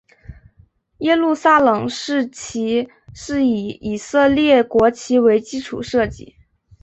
[0.97, 6.37] 耶路撒冷市旗是以以色列国旗为基础设计。